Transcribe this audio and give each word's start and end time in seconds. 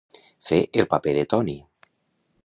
Fer 0.47 0.57
el 0.83 0.87
paper 0.93 1.13
de 1.17 1.25
Toni. 1.33 1.55